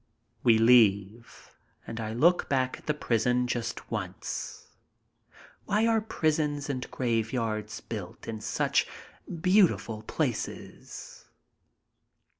[0.41, 1.51] We leave
[1.85, 4.69] and I look back at the prison just once.
[5.65, 8.87] Why are prisons and graveyards built in such
[9.41, 11.25] beautiful places?